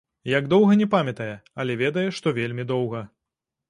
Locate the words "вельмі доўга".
2.43-3.09